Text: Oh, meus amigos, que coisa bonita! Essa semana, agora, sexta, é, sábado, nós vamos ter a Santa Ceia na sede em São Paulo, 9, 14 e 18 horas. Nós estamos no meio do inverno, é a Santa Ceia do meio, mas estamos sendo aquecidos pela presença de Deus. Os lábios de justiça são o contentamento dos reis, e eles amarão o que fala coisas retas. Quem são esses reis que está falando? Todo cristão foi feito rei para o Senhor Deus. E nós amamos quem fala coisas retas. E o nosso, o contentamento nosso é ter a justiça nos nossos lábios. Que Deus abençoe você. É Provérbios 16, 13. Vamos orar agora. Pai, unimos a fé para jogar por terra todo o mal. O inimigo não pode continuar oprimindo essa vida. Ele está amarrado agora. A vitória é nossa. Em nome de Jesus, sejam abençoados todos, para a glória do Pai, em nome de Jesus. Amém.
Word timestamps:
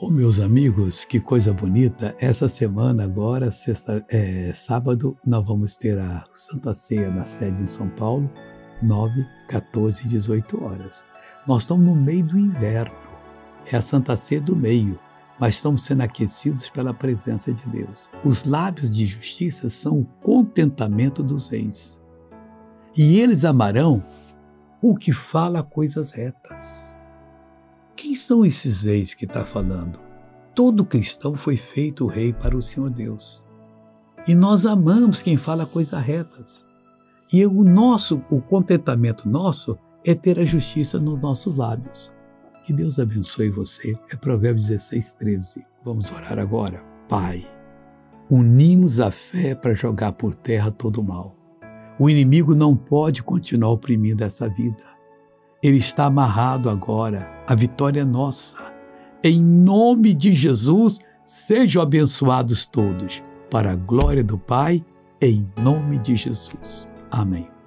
Oh, 0.00 0.10
meus 0.10 0.38
amigos, 0.38 1.04
que 1.04 1.18
coisa 1.18 1.52
bonita! 1.52 2.14
Essa 2.20 2.46
semana, 2.46 3.02
agora, 3.02 3.50
sexta, 3.50 4.06
é, 4.08 4.52
sábado, 4.54 5.18
nós 5.26 5.44
vamos 5.44 5.76
ter 5.76 5.98
a 5.98 6.24
Santa 6.30 6.72
Ceia 6.72 7.10
na 7.10 7.24
sede 7.24 7.62
em 7.62 7.66
São 7.66 7.88
Paulo, 7.88 8.30
9, 8.80 9.26
14 9.48 10.04
e 10.04 10.08
18 10.08 10.62
horas. 10.62 11.04
Nós 11.48 11.64
estamos 11.64 11.84
no 11.84 11.96
meio 11.96 12.24
do 12.24 12.38
inverno, 12.38 12.94
é 13.66 13.76
a 13.76 13.82
Santa 13.82 14.16
Ceia 14.16 14.40
do 14.40 14.54
meio, 14.54 14.96
mas 15.36 15.56
estamos 15.56 15.82
sendo 15.82 16.02
aquecidos 16.02 16.70
pela 16.70 16.94
presença 16.94 17.52
de 17.52 17.68
Deus. 17.68 18.08
Os 18.24 18.44
lábios 18.44 18.92
de 18.92 19.04
justiça 19.04 19.68
são 19.68 19.98
o 19.98 20.04
contentamento 20.22 21.24
dos 21.24 21.48
reis, 21.48 22.00
e 22.96 23.18
eles 23.18 23.44
amarão 23.44 24.00
o 24.80 24.94
que 24.94 25.12
fala 25.12 25.60
coisas 25.60 26.12
retas. 26.12 26.87
Quem 28.08 28.16
são 28.16 28.42
esses 28.42 28.84
reis 28.84 29.12
que 29.12 29.26
está 29.26 29.44
falando? 29.44 30.00
Todo 30.54 30.82
cristão 30.82 31.36
foi 31.36 31.58
feito 31.58 32.06
rei 32.06 32.32
para 32.32 32.56
o 32.56 32.62
Senhor 32.62 32.88
Deus. 32.88 33.44
E 34.26 34.34
nós 34.34 34.64
amamos 34.64 35.20
quem 35.20 35.36
fala 35.36 35.66
coisas 35.66 36.02
retas. 36.02 36.64
E 37.30 37.44
o 37.44 37.62
nosso, 37.62 38.24
o 38.30 38.40
contentamento 38.40 39.28
nosso 39.28 39.78
é 40.02 40.14
ter 40.14 40.40
a 40.40 40.46
justiça 40.46 40.98
nos 40.98 41.20
nossos 41.20 41.54
lábios. 41.54 42.10
Que 42.64 42.72
Deus 42.72 42.98
abençoe 42.98 43.50
você. 43.50 43.94
É 44.10 44.16
Provérbios 44.16 44.64
16, 44.64 45.12
13. 45.12 45.66
Vamos 45.84 46.10
orar 46.10 46.38
agora. 46.38 46.82
Pai, 47.10 47.46
unimos 48.30 49.00
a 49.00 49.10
fé 49.10 49.54
para 49.54 49.74
jogar 49.74 50.12
por 50.12 50.34
terra 50.34 50.70
todo 50.70 51.02
o 51.02 51.04
mal. 51.04 51.36
O 52.00 52.08
inimigo 52.08 52.54
não 52.54 52.74
pode 52.74 53.22
continuar 53.22 53.72
oprimindo 53.72 54.24
essa 54.24 54.48
vida. 54.48 54.82
Ele 55.62 55.78
está 55.78 56.06
amarrado 56.06 56.70
agora. 56.70 57.28
A 57.46 57.54
vitória 57.54 58.02
é 58.02 58.04
nossa. 58.04 58.72
Em 59.22 59.42
nome 59.42 60.14
de 60.14 60.34
Jesus, 60.34 61.00
sejam 61.24 61.82
abençoados 61.82 62.64
todos, 62.64 63.22
para 63.50 63.72
a 63.72 63.76
glória 63.76 64.22
do 64.22 64.38
Pai, 64.38 64.84
em 65.20 65.48
nome 65.56 65.98
de 65.98 66.16
Jesus. 66.16 66.90
Amém. 67.10 67.57